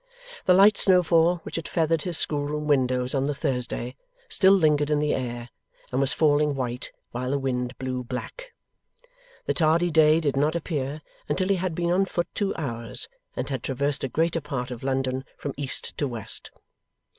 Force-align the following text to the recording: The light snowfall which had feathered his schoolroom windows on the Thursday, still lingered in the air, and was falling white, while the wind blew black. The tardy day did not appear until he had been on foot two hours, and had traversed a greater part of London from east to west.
The 0.45 0.55
light 0.55 0.77
snowfall 0.77 1.41
which 1.43 1.57
had 1.57 1.67
feathered 1.67 2.01
his 2.01 2.17
schoolroom 2.17 2.65
windows 2.65 3.13
on 3.13 3.25
the 3.25 3.35
Thursday, 3.35 3.95
still 4.29 4.53
lingered 4.53 4.89
in 4.89 4.97
the 4.97 5.13
air, 5.13 5.49
and 5.91 6.01
was 6.01 6.11
falling 6.11 6.55
white, 6.55 6.91
while 7.11 7.29
the 7.29 7.37
wind 7.37 7.77
blew 7.77 8.03
black. 8.03 8.51
The 9.45 9.53
tardy 9.53 9.91
day 9.91 10.19
did 10.19 10.35
not 10.35 10.55
appear 10.55 11.03
until 11.29 11.49
he 11.49 11.57
had 11.57 11.75
been 11.75 11.91
on 11.91 12.05
foot 12.05 12.29
two 12.33 12.51
hours, 12.55 13.07
and 13.35 13.47
had 13.49 13.61
traversed 13.61 14.03
a 14.03 14.07
greater 14.09 14.41
part 14.41 14.71
of 14.71 14.81
London 14.81 15.23
from 15.37 15.53
east 15.55 15.95
to 15.99 16.07
west. 16.07 16.49